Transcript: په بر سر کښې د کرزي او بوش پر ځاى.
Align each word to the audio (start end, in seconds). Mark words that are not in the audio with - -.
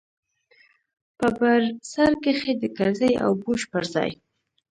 په 1.17 1.27
بر 1.37 1.61
سر 1.91 2.11
کښې 2.23 2.53
د 2.61 2.63
کرزي 2.77 3.13
او 3.23 3.31
بوش 3.43 3.61
پر 3.71 3.83
ځاى. 3.93 4.11